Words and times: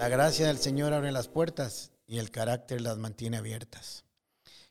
La 0.00 0.08
gracia 0.08 0.46
del 0.46 0.56
Señor 0.56 0.94
abre 0.94 1.12
las 1.12 1.28
puertas 1.28 1.92
y 2.06 2.16
el 2.20 2.30
carácter 2.30 2.80
las 2.80 2.96
mantiene 2.96 3.36
abiertas. 3.36 4.06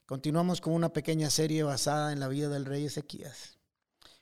Continuamos 0.07 0.59
con 0.59 0.73
una 0.73 0.91
pequeña 0.91 1.29
serie 1.29 1.61
basada 1.61 2.11
en 2.11 2.19
la 2.19 2.27
vida 2.27 2.49
del 2.49 2.65
rey 2.65 2.85
Ezequías. 2.85 3.59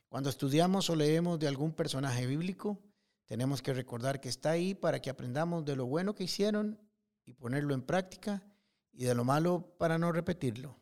Cuando 0.10 0.30
estudiamos 0.30 0.90
o 0.90 0.98
leemos 0.98 1.40
de 1.40 1.48
algún 1.48 1.72
personaje 1.72 2.28
bíblico, 2.28 2.82
tenemos 3.26 3.62
que 3.62 3.74
recordar 3.74 4.20
que 4.20 4.28
está 4.28 4.52
ahí 4.52 4.76
para 4.76 5.02
que 5.02 5.10
aprendamos 5.10 5.64
de 5.64 5.78
lo 5.78 5.86
bueno 5.86 6.14
que 6.14 6.26
hicieron 6.26 6.78
y 7.24 7.36
ponerlo 7.36 7.74
en 7.74 7.84
práctica 7.84 8.44
y 8.92 9.06
de 9.06 9.16
lo 9.16 9.24
malo 9.24 9.78
para 9.78 9.98
no 9.98 10.12
repetirlo. 10.12 10.78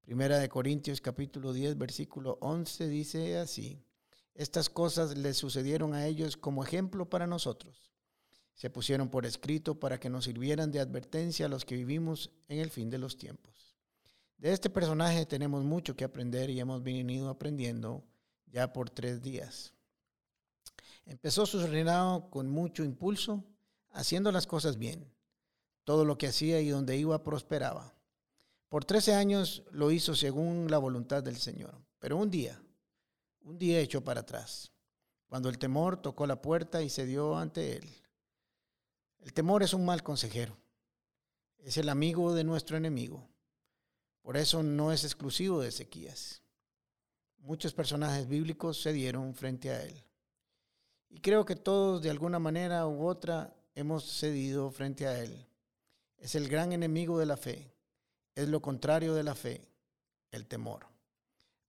Primera 0.00 0.38
de 0.38 0.48
Corintios 0.48 1.02
capítulo 1.02 1.52
10 1.52 1.76
versículo 1.76 2.38
11 2.40 2.88
dice 2.88 3.36
así, 3.36 3.84
estas 4.32 4.70
cosas 4.70 5.18
les 5.18 5.36
sucedieron 5.36 5.92
a 5.92 6.06
ellos 6.06 6.38
como 6.38 6.64
ejemplo 6.64 7.10
para 7.10 7.26
nosotros 7.26 7.90
se 8.60 8.68
pusieron 8.68 9.08
por 9.08 9.24
escrito 9.24 9.80
para 9.80 9.98
que 9.98 10.10
nos 10.10 10.26
sirvieran 10.26 10.70
de 10.70 10.80
advertencia 10.80 11.46
a 11.46 11.48
los 11.48 11.64
que 11.64 11.76
vivimos 11.76 12.30
en 12.46 12.58
el 12.58 12.68
fin 12.68 12.90
de 12.90 12.98
los 12.98 13.16
tiempos. 13.16 13.74
De 14.36 14.52
este 14.52 14.68
personaje 14.68 15.24
tenemos 15.24 15.64
mucho 15.64 15.96
que 15.96 16.04
aprender 16.04 16.50
y 16.50 16.60
hemos 16.60 16.82
venido 16.82 17.30
aprendiendo 17.30 18.04
ya 18.44 18.70
por 18.70 18.90
tres 18.90 19.22
días. 19.22 19.72
Empezó 21.06 21.46
su 21.46 21.66
reinado 21.66 22.28
con 22.28 22.50
mucho 22.50 22.84
impulso, 22.84 23.42
haciendo 23.92 24.30
las 24.30 24.46
cosas 24.46 24.76
bien. 24.76 25.10
Todo 25.84 26.04
lo 26.04 26.18
que 26.18 26.26
hacía 26.26 26.60
y 26.60 26.68
donde 26.68 26.98
iba 26.98 27.24
prosperaba. 27.24 27.94
Por 28.68 28.84
trece 28.84 29.14
años 29.14 29.62
lo 29.70 29.90
hizo 29.90 30.14
según 30.14 30.70
la 30.70 30.76
voluntad 30.76 31.22
del 31.22 31.38
Señor. 31.38 31.80
Pero 31.98 32.18
un 32.18 32.30
día, 32.30 32.62
un 33.40 33.56
día 33.56 33.80
echó 33.80 34.04
para 34.04 34.20
atrás, 34.20 34.70
cuando 35.28 35.48
el 35.48 35.56
temor 35.56 35.96
tocó 35.96 36.26
la 36.26 36.42
puerta 36.42 36.82
y 36.82 36.90
se 36.90 37.06
dio 37.06 37.38
ante 37.38 37.76
él. 37.76 37.90
El 39.20 39.32
temor 39.32 39.62
es 39.62 39.74
un 39.74 39.84
mal 39.84 40.02
consejero. 40.02 40.56
Es 41.58 41.76
el 41.76 41.88
amigo 41.88 42.34
de 42.34 42.44
nuestro 42.44 42.76
enemigo. 42.76 43.28
Por 44.22 44.36
eso 44.36 44.62
no 44.62 44.92
es 44.92 45.04
exclusivo 45.04 45.60
de 45.60 45.68
Ezequías. 45.68 46.42
Muchos 47.38 47.72
personajes 47.72 48.28
bíblicos 48.28 48.80
se 48.80 48.92
dieron 48.92 49.34
frente 49.34 49.70
a 49.70 49.82
él. 49.82 50.02
Y 51.08 51.20
creo 51.20 51.44
que 51.44 51.56
todos 51.56 52.02
de 52.02 52.10
alguna 52.10 52.38
manera 52.38 52.86
u 52.86 53.06
otra 53.06 53.54
hemos 53.74 54.04
cedido 54.04 54.70
frente 54.70 55.06
a 55.06 55.18
él. 55.20 55.46
Es 56.16 56.34
el 56.34 56.48
gran 56.48 56.72
enemigo 56.72 57.18
de 57.18 57.26
la 57.26 57.36
fe. 57.36 57.72
Es 58.34 58.48
lo 58.48 58.62
contrario 58.62 59.14
de 59.14 59.22
la 59.22 59.34
fe, 59.34 59.68
el 60.30 60.46
temor. 60.46 60.86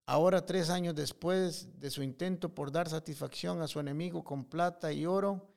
Ahora, 0.05 0.45
tres 0.45 0.69
años 0.69 0.95
después 0.95 1.79
de 1.79 1.89
su 1.89 2.03
intento 2.03 2.53
por 2.53 2.71
dar 2.71 2.89
satisfacción 2.89 3.61
a 3.61 3.67
su 3.67 3.79
enemigo 3.79 4.23
con 4.23 4.45
plata 4.45 4.91
y 4.91 5.05
oro, 5.05 5.47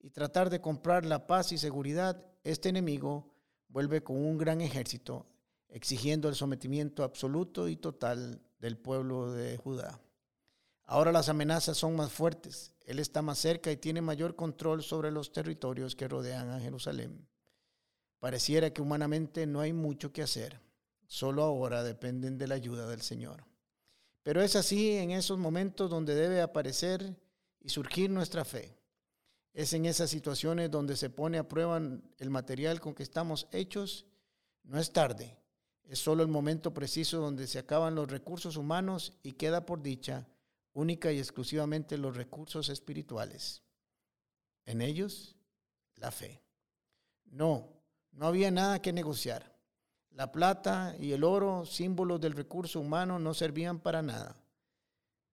y 0.00 0.10
tratar 0.10 0.50
de 0.50 0.60
comprar 0.60 1.04
la 1.04 1.26
paz 1.26 1.52
y 1.52 1.58
seguridad, 1.58 2.24
este 2.42 2.68
enemigo 2.68 3.32
vuelve 3.68 4.02
con 4.02 4.16
un 4.16 4.38
gran 4.38 4.60
ejército 4.60 5.26
exigiendo 5.68 6.28
el 6.28 6.34
sometimiento 6.34 7.04
absoluto 7.04 7.68
y 7.68 7.76
total 7.76 8.42
del 8.58 8.76
pueblo 8.76 9.32
de 9.32 9.56
Judá. 9.56 10.00
Ahora 10.84 11.12
las 11.12 11.28
amenazas 11.28 11.76
son 11.76 11.94
más 11.94 12.10
fuertes, 12.10 12.74
él 12.84 12.98
está 12.98 13.22
más 13.22 13.38
cerca 13.38 13.70
y 13.70 13.76
tiene 13.76 14.02
mayor 14.02 14.34
control 14.34 14.82
sobre 14.82 15.12
los 15.12 15.32
territorios 15.32 15.94
que 15.94 16.08
rodean 16.08 16.50
a 16.50 16.60
Jerusalén. 16.60 17.28
Pareciera 18.18 18.70
que 18.70 18.82
humanamente 18.82 19.46
no 19.46 19.60
hay 19.60 19.72
mucho 19.72 20.12
que 20.12 20.22
hacer, 20.22 20.60
solo 21.06 21.42
ahora 21.42 21.84
dependen 21.84 22.38
de 22.38 22.48
la 22.48 22.56
ayuda 22.56 22.88
del 22.88 23.02
Señor. 23.02 23.44
Pero 24.22 24.42
es 24.42 24.56
así 24.56 24.96
en 24.96 25.12
esos 25.12 25.38
momentos 25.38 25.88
donde 25.88 26.14
debe 26.14 26.42
aparecer 26.42 27.16
y 27.60 27.68
surgir 27.68 28.10
nuestra 28.10 28.44
fe. 28.44 28.79
Es 29.52 29.72
en 29.72 29.86
esas 29.86 30.10
situaciones 30.10 30.70
donde 30.70 30.96
se 30.96 31.10
pone 31.10 31.38
a 31.38 31.48
prueba 31.48 31.78
el 31.78 32.30
material 32.30 32.80
con 32.80 32.94
que 32.94 33.02
estamos 33.02 33.48
hechos. 33.52 34.06
No 34.62 34.78
es 34.78 34.92
tarde, 34.92 35.36
es 35.84 35.98
solo 35.98 36.22
el 36.22 36.28
momento 36.28 36.72
preciso 36.72 37.20
donde 37.20 37.46
se 37.48 37.58
acaban 37.58 37.96
los 37.96 38.08
recursos 38.08 38.56
humanos 38.56 39.12
y 39.22 39.32
queda 39.32 39.66
por 39.66 39.82
dicha 39.82 40.28
única 40.72 41.10
y 41.10 41.18
exclusivamente 41.18 41.98
los 41.98 42.16
recursos 42.16 42.68
espirituales. 42.68 43.62
En 44.66 44.82
ellos, 44.82 45.34
la 45.96 46.12
fe. 46.12 46.42
No, 47.24 47.68
no 48.12 48.26
había 48.26 48.52
nada 48.52 48.80
que 48.80 48.92
negociar. 48.92 49.56
La 50.10 50.30
plata 50.30 50.94
y 50.98 51.12
el 51.12 51.24
oro, 51.24 51.66
símbolos 51.66 52.20
del 52.20 52.34
recurso 52.34 52.78
humano, 52.78 53.18
no 53.18 53.34
servían 53.34 53.80
para 53.80 54.00
nada. 54.00 54.36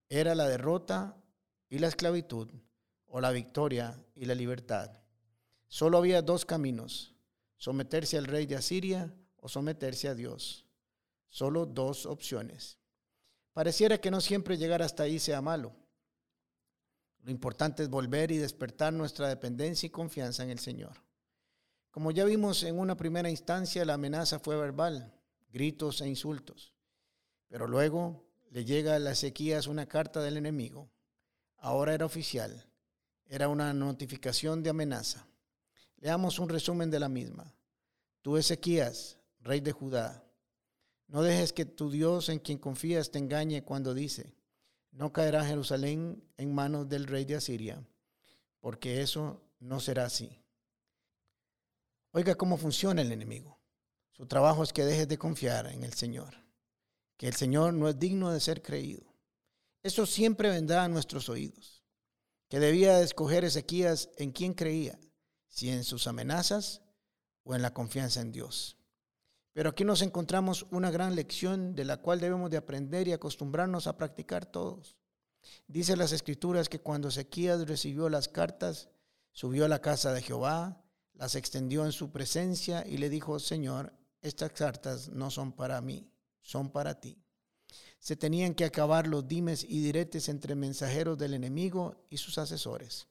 Era 0.09 0.33
la 0.33 0.47
derrota 0.47 1.15
y 1.69 1.79
la 1.79 1.87
esclavitud 1.87 2.49
o 3.07 3.21
la 3.21 3.31
victoria 3.31 3.99
y 4.15 4.25
la 4.25 4.35
libertad. 4.35 4.91
Solo 5.67 5.97
había 5.97 6.21
dos 6.21 6.45
caminos, 6.45 7.15
someterse 7.57 8.17
al 8.17 8.25
rey 8.25 8.45
de 8.45 8.55
Asiria 8.55 9.13
o 9.37 9.49
someterse 9.49 10.07
a 10.07 10.15
Dios. 10.15 10.65
Solo 11.29 11.65
dos 11.65 12.05
opciones. 12.05 12.77
Pareciera 13.53 13.99
que 13.99 14.11
no 14.11 14.21
siempre 14.21 14.57
llegar 14.57 14.81
hasta 14.81 15.03
ahí 15.03 15.19
sea 15.19 15.41
malo. 15.41 15.75
Lo 17.23 17.31
importante 17.31 17.83
es 17.83 17.89
volver 17.89 18.31
y 18.31 18.37
despertar 18.37 18.93
nuestra 18.93 19.27
dependencia 19.27 19.87
y 19.87 19.89
confianza 19.89 20.43
en 20.43 20.49
el 20.49 20.59
Señor. 20.59 20.93
Como 21.91 22.11
ya 22.11 22.23
vimos 22.23 22.63
en 22.63 22.79
una 22.79 22.95
primera 22.95 23.29
instancia, 23.29 23.83
la 23.83 23.95
amenaza 23.95 24.39
fue 24.39 24.55
verbal, 24.55 25.13
gritos 25.51 25.99
e 26.01 26.07
insultos. 26.07 26.73
Pero 27.49 27.67
luego 27.67 28.25
le 28.51 28.63
llega 28.63 28.95
a 28.95 28.99
las 28.99 29.19
sequías 29.19 29.67
una 29.67 29.87
carta 29.87 30.21
del 30.21 30.37
enemigo. 30.37 30.89
Ahora 31.57 31.93
era 31.93 32.05
oficial 32.05 32.67
era 33.29 33.49
una 33.49 33.73
notificación 33.73 34.63
de 34.63 34.69
amenaza. 34.69 35.27
Leamos 35.97 36.39
un 36.39 36.49
resumen 36.49 36.89
de 36.89 36.99
la 36.99 37.09
misma. 37.09 37.53
Tú, 38.21 38.37
Ezequías, 38.37 39.17
rey 39.39 39.59
de 39.59 39.71
Judá, 39.71 40.23
no 41.07 41.21
dejes 41.21 41.53
que 41.53 41.65
tu 41.65 41.89
Dios 41.89 42.29
en 42.29 42.39
quien 42.39 42.57
confías 42.57 43.11
te 43.11 43.19
engañe 43.19 43.63
cuando 43.63 43.93
dice, 43.93 44.35
no 44.91 45.13
caerá 45.13 45.45
Jerusalén 45.45 46.23
en 46.37 46.53
manos 46.53 46.89
del 46.89 47.07
rey 47.07 47.23
de 47.25 47.35
Asiria, 47.35 47.81
porque 48.59 49.01
eso 49.01 49.41
no 49.59 49.79
será 49.79 50.05
así. 50.05 50.41
Oiga 52.11 52.35
cómo 52.35 52.57
funciona 52.57 53.01
el 53.01 53.11
enemigo. 53.11 53.57
Su 54.11 54.25
trabajo 54.25 54.63
es 54.63 54.73
que 54.73 54.83
dejes 54.83 55.07
de 55.07 55.17
confiar 55.17 55.67
en 55.67 55.83
el 55.83 55.93
Señor, 55.93 56.35
que 57.15 57.27
el 57.27 57.35
Señor 57.35 57.73
no 57.73 57.87
es 57.87 57.99
digno 57.99 58.31
de 58.31 58.39
ser 58.39 58.61
creído. 58.61 59.05
Eso 59.83 60.05
siempre 60.05 60.49
vendrá 60.49 60.83
a 60.83 60.89
nuestros 60.89 61.29
oídos 61.29 61.76
que 62.49 62.59
debía 62.59 63.01
escoger 63.01 63.43
Ezequías 63.43 64.09
en 64.17 64.31
quién 64.31 64.53
creía, 64.53 64.99
si 65.47 65.69
en 65.69 65.83
sus 65.83 66.07
amenazas 66.07 66.81
o 67.43 67.55
en 67.55 67.61
la 67.61 67.73
confianza 67.73 68.21
en 68.21 68.31
Dios. 68.31 68.77
Pero 69.53 69.71
aquí 69.71 69.83
nos 69.83 70.01
encontramos 70.01 70.65
una 70.71 70.91
gran 70.91 71.15
lección 71.15 71.75
de 71.75 71.85
la 71.85 71.97
cual 71.97 72.19
debemos 72.19 72.51
de 72.51 72.57
aprender 72.57 73.07
y 73.07 73.13
acostumbrarnos 73.13 73.87
a 73.87 73.97
practicar 73.97 74.45
todos. 74.45 74.97
Dice 75.67 75.97
las 75.97 76.11
escrituras 76.11 76.69
que 76.69 76.81
cuando 76.81 77.07
Ezequías 77.07 77.67
recibió 77.67 78.09
las 78.09 78.27
cartas, 78.27 78.89
subió 79.31 79.65
a 79.65 79.69
la 79.69 79.81
casa 79.81 80.13
de 80.13 80.21
Jehová, 80.21 80.83
las 81.13 81.35
extendió 81.35 81.85
en 81.85 81.91
su 81.91 82.11
presencia 82.11 82.85
y 82.85 82.97
le 82.97 83.09
dijo, 83.09 83.39
Señor, 83.39 83.93
estas 84.21 84.51
cartas 84.51 85.09
no 85.09 85.31
son 85.31 85.53
para 85.53 85.81
mí, 85.81 86.11
son 86.41 86.71
para 86.71 86.99
ti 86.99 87.26
se 87.99 88.15
tenían 88.15 88.53
que 88.53 88.65
acabar 88.65 89.07
los 89.07 89.27
dimes 89.27 89.63
y 89.63 89.81
diretes 89.81 90.29
entre 90.29 90.55
mensajeros 90.55 91.17
del 91.17 91.33
enemigo 91.33 92.05
y 92.09 92.17
sus 92.17 92.37
asesores. 92.37 93.07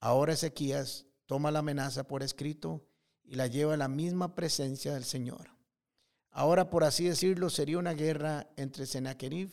Ahora 0.00 0.34
Ezequías 0.34 1.06
toma 1.26 1.50
la 1.50 1.60
amenaza 1.60 2.06
por 2.06 2.22
escrito 2.22 2.86
y 3.22 3.34
la 3.34 3.46
lleva 3.46 3.74
a 3.74 3.78
la 3.78 3.88
misma 3.88 4.34
presencia 4.34 4.94
del 4.94 5.04
Señor. 5.04 5.50
Ahora, 6.30 6.68
por 6.68 6.84
así 6.84 7.04
decirlo, 7.04 7.48
sería 7.50 7.78
una 7.78 7.94
guerra 7.94 8.48
entre 8.56 8.86
Sennacherib 8.86 9.50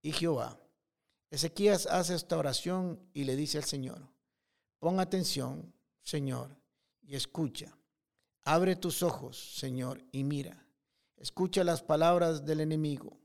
y 0.00 0.12
Jehová. 0.12 0.60
Ezequías 1.30 1.86
hace 1.86 2.14
esta 2.14 2.38
oración 2.38 3.00
y 3.12 3.24
le 3.24 3.36
dice 3.36 3.58
al 3.58 3.64
Señor, 3.64 4.06
pon 4.78 5.00
atención, 5.00 5.74
Señor, 6.02 6.56
y 7.02 7.16
escucha. 7.16 7.76
Abre 8.44 8.76
tus 8.76 9.02
ojos, 9.02 9.56
Señor, 9.56 10.04
y 10.12 10.24
mira. 10.24 10.66
Escucha 11.16 11.64
las 11.64 11.82
palabras 11.82 12.44
del 12.44 12.60
enemigo 12.60 13.23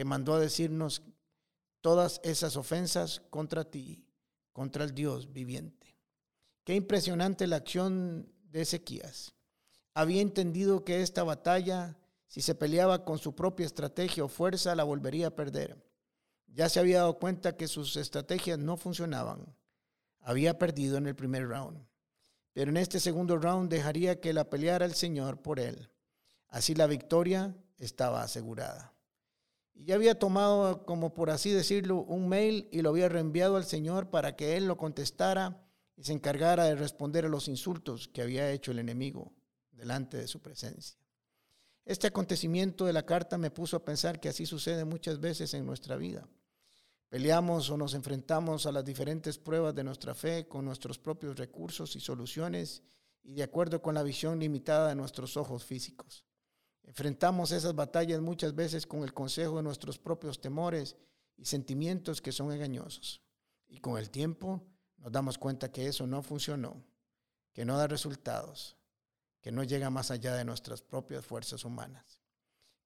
que 0.00 0.04
mandó 0.06 0.32
a 0.32 0.40
decirnos 0.40 1.02
todas 1.82 2.22
esas 2.24 2.56
ofensas 2.56 3.20
contra 3.28 3.70
ti, 3.70 4.06
contra 4.50 4.82
el 4.82 4.94
Dios 4.94 5.30
viviente. 5.30 5.94
Qué 6.64 6.74
impresionante 6.74 7.46
la 7.46 7.56
acción 7.56 8.32
de 8.44 8.62
Ezequías. 8.62 9.34
Había 9.92 10.22
entendido 10.22 10.84
que 10.84 11.02
esta 11.02 11.22
batalla, 11.22 11.98
si 12.28 12.40
se 12.40 12.54
peleaba 12.54 13.04
con 13.04 13.18
su 13.18 13.34
propia 13.34 13.66
estrategia 13.66 14.24
o 14.24 14.28
fuerza, 14.28 14.74
la 14.74 14.84
volvería 14.84 15.26
a 15.26 15.36
perder. 15.36 15.76
Ya 16.46 16.70
se 16.70 16.80
había 16.80 17.00
dado 17.00 17.18
cuenta 17.18 17.58
que 17.58 17.68
sus 17.68 17.94
estrategias 17.96 18.58
no 18.58 18.78
funcionaban. 18.78 19.54
Había 20.20 20.58
perdido 20.58 20.96
en 20.96 21.08
el 21.08 21.14
primer 21.14 21.46
round. 21.46 21.86
Pero 22.54 22.70
en 22.70 22.78
este 22.78 23.00
segundo 23.00 23.36
round 23.36 23.68
dejaría 23.70 24.18
que 24.18 24.32
la 24.32 24.48
peleara 24.48 24.86
el 24.86 24.94
Señor 24.94 25.42
por 25.42 25.60
él. 25.60 25.90
Así 26.48 26.74
la 26.74 26.86
victoria 26.86 27.54
estaba 27.76 28.22
asegurada. 28.22 28.94
Ya 29.74 29.94
había 29.94 30.18
tomado, 30.18 30.84
como 30.84 31.14
por 31.14 31.30
así 31.30 31.50
decirlo, 31.50 32.02
un 32.02 32.28
mail 32.28 32.68
y 32.70 32.82
lo 32.82 32.90
había 32.90 33.08
reenviado 33.08 33.56
al 33.56 33.64
Señor 33.64 34.10
para 34.10 34.36
que 34.36 34.56
Él 34.56 34.66
lo 34.66 34.76
contestara 34.76 35.66
y 35.96 36.04
se 36.04 36.12
encargara 36.12 36.64
de 36.64 36.76
responder 36.76 37.24
a 37.24 37.28
los 37.28 37.48
insultos 37.48 38.08
que 38.08 38.22
había 38.22 38.50
hecho 38.50 38.72
el 38.72 38.78
enemigo 38.78 39.32
delante 39.72 40.16
de 40.16 40.28
su 40.28 40.40
presencia. 40.40 40.98
Este 41.84 42.06
acontecimiento 42.06 42.84
de 42.84 42.92
la 42.92 43.04
carta 43.04 43.38
me 43.38 43.50
puso 43.50 43.76
a 43.76 43.84
pensar 43.84 44.20
que 44.20 44.28
así 44.28 44.46
sucede 44.46 44.84
muchas 44.84 45.18
veces 45.18 45.54
en 45.54 45.66
nuestra 45.66 45.96
vida. 45.96 46.28
Peleamos 47.08 47.68
o 47.70 47.76
nos 47.76 47.94
enfrentamos 47.94 48.66
a 48.66 48.72
las 48.72 48.84
diferentes 48.84 49.38
pruebas 49.38 49.74
de 49.74 49.82
nuestra 49.82 50.14
fe 50.14 50.46
con 50.46 50.64
nuestros 50.64 50.98
propios 50.98 51.36
recursos 51.36 51.96
y 51.96 52.00
soluciones 52.00 52.82
y 53.24 53.34
de 53.34 53.42
acuerdo 53.42 53.82
con 53.82 53.94
la 53.94 54.02
visión 54.02 54.38
limitada 54.38 54.88
de 54.88 54.94
nuestros 54.94 55.36
ojos 55.36 55.64
físicos. 55.64 56.24
Enfrentamos 56.82 57.52
esas 57.52 57.74
batallas 57.74 58.20
muchas 58.20 58.54
veces 58.54 58.86
con 58.86 59.02
el 59.02 59.14
consejo 59.14 59.56
de 59.56 59.62
nuestros 59.62 59.98
propios 59.98 60.40
temores 60.40 60.96
y 61.36 61.44
sentimientos 61.44 62.20
que 62.20 62.32
son 62.32 62.52
engañosos. 62.52 63.22
Y 63.68 63.78
con 63.78 63.98
el 63.98 64.10
tiempo 64.10 64.62
nos 64.98 65.12
damos 65.12 65.38
cuenta 65.38 65.70
que 65.70 65.86
eso 65.86 66.06
no 66.06 66.22
funcionó, 66.22 66.82
que 67.52 67.64
no 67.64 67.76
da 67.76 67.86
resultados, 67.86 68.76
que 69.40 69.52
no 69.52 69.64
llega 69.64 69.90
más 69.90 70.10
allá 70.10 70.34
de 70.34 70.44
nuestras 70.44 70.82
propias 70.82 71.24
fuerzas 71.24 71.64
humanas, 71.64 72.20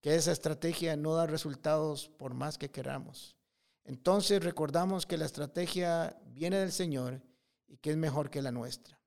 que 0.00 0.14
esa 0.14 0.32
estrategia 0.32 0.96
no 0.96 1.14
da 1.14 1.26
resultados 1.26 2.08
por 2.08 2.34
más 2.34 2.58
que 2.58 2.70
queramos. 2.70 3.36
Entonces 3.84 4.42
recordamos 4.42 5.06
que 5.06 5.18
la 5.18 5.26
estrategia 5.26 6.18
viene 6.26 6.58
del 6.58 6.72
Señor 6.72 7.22
y 7.66 7.78
que 7.78 7.90
es 7.90 7.96
mejor 7.96 8.30
que 8.30 8.42
la 8.42 8.52
nuestra. 8.52 9.00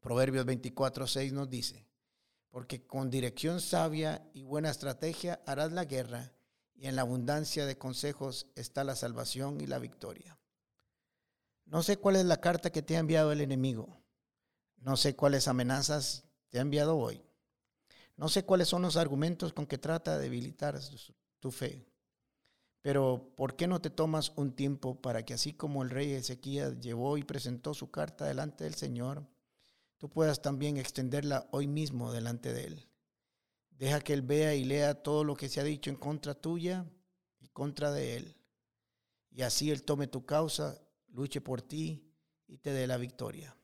Proverbios 0.00 0.46
24:6 0.46 1.32
nos 1.32 1.48
dice, 1.48 1.86
porque 2.54 2.86
con 2.86 3.10
dirección 3.10 3.60
sabia 3.60 4.30
y 4.32 4.44
buena 4.44 4.70
estrategia 4.70 5.42
harás 5.44 5.72
la 5.72 5.86
guerra, 5.86 6.32
y 6.72 6.86
en 6.86 6.94
la 6.94 7.02
abundancia 7.02 7.66
de 7.66 7.78
consejos 7.78 8.46
está 8.54 8.84
la 8.84 8.94
salvación 8.94 9.60
y 9.60 9.66
la 9.66 9.80
victoria. 9.80 10.38
No 11.64 11.82
sé 11.82 11.96
cuál 11.96 12.14
es 12.14 12.24
la 12.24 12.40
carta 12.40 12.70
que 12.70 12.80
te 12.80 12.94
ha 12.94 13.00
enviado 13.00 13.32
el 13.32 13.40
enemigo. 13.40 14.00
No 14.76 14.96
sé 14.96 15.16
cuáles 15.16 15.48
amenazas 15.48 16.26
te 16.48 16.58
ha 16.58 16.60
enviado 16.60 16.96
hoy. 16.96 17.24
No 18.16 18.28
sé 18.28 18.44
cuáles 18.44 18.68
son 18.68 18.82
los 18.82 18.96
argumentos 18.96 19.52
con 19.52 19.66
que 19.66 19.78
trata 19.78 20.16
de 20.16 20.22
debilitar 20.22 20.78
tu 21.40 21.50
fe. 21.50 21.88
Pero 22.82 23.32
¿por 23.34 23.56
qué 23.56 23.66
no 23.66 23.80
te 23.80 23.90
tomas 23.90 24.32
un 24.36 24.54
tiempo 24.54 25.02
para 25.02 25.24
que 25.24 25.34
así 25.34 25.54
como 25.54 25.82
el 25.82 25.90
rey 25.90 26.12
Ezequías 26.12 26.78
llevó 26.78 27.18
y 27.18 27.24
presentó 27.24 27.74
su 27.74 27.90
carta 27.90 28.26
delante 28.26 28.62
del 28.62 28.76
Señor, 28.76 29.26
tú 29.98 30.08
puedas 30.08 30.42
también 30.42 30.76
extenderla 30.76 31.48
hoy 31.52 31.66
mismo 31.66 32.12
delante 32.12 32.52
de 32.52 32.64
Él? 32.64 32.88
Deja 33.70 34.00
que 34.00 34.12
Él 34.12 34.22
vea 34.22 34.54
y 34.54 34.64
lea 34.64 34.94
todo 34.94 35.24
lo 35.24 35.36
que 35.36 35.48
se 35.48 35.60
ha 35.60 35.64
dicho 35.64 35.90
en 35.90 35.96
contra 35.96 36.34
tuya 36.34 36.86
y 37.40 37.48
contra 37.48 37.90
de 37.90 38.16
Él. 38.16 38.36
Y 39.30 39.42
así 39.42 39.70
Él 39.70 39.82
tome 39.82 40.06
tu 40.06 40.24
causa, 40.24 40.80
luche 41.08 41.40
por 41.40 41.60
ti 41.62 42.12
y 42.46 42.58
te 42.58 42.72
dé 42.72 42.86
la 42.86 42.96
victoria. 42.96 43.56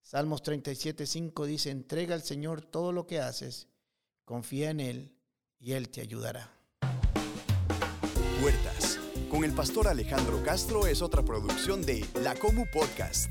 Salmos 0.00 0.42
37, 0.42 1.06
5 1.06 1.46
dice, 1.46 1.70
entrega 1.70 2.14
al 2.14 2.22
Señor 2.22 2.60
todo 2.60 2.92
lo 2.92 3.06
que 3.06 3.20
haces, 3.20 3.68
confía 4.24 4.70
en 4.70 4.80
Él 4.80 5.16
y 5.58 5.72
Él 5.72 5.88
te 5.88 6.00
ayudará. 6.00 6.52
Puertas, 8.40 8.98
con 9.30 9.44
el 9.44 9.54
pastor 9.54 9.86
Alejandro 9.86 10.42
Castro 10.42 10.86
es 10.86 11.00
otra 11.00 11.22
producción 11.22 11.82
de 11.82 12.04
La 12.22 12.34
Comu 12.34 12.64
Podcast. 12.72 13.30